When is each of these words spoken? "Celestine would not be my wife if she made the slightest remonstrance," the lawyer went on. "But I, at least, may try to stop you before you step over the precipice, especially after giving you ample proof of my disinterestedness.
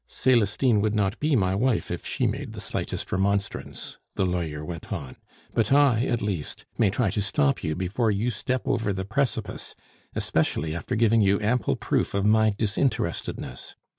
"Celestine 0.07 0.81
would 0.81 0.95
not 0.95 1.19
be 1.19 1.35
my 1.35 1.53
wife 1.53 1.91
if 1.91 2.07
she 2.07 2.25
made 2.25 2.53
the 2.53 2.59
slightest 2.59 3.11
remonstrance," 3.11 3.99
the 4.15 4.25
lawyer 4.25 4.65
went 4.65 4.91
on. 4.91 5.15
"But 5.53 5.71
I, 5.71 6.05
at 6.05 6.23
least, 6.23 6.65
may 6.75 6.89
try 6.89 7.11
to 7.11 7.21
stop 7.21 7.63
you 7.63 7.75
before 7.75 8.09
you 8.09 8.31
step 8.31 8.63
over 8.65 8.93
the 8.93 9.05
precipice, 9.05 9.75
especially 10.15 10.75
after 10.75 10.95
giving 10.95 11.21
you 11.21 11.39
ample 11.39 11.75
proof 11.75 12.15
of 12.15 12.25
my 12.25 12.49
disinterestedness. 12.49 13.75